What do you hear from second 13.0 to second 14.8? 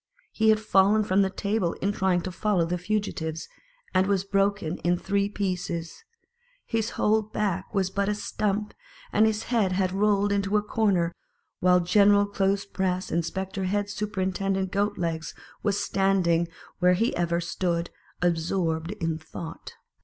inspector head superintendent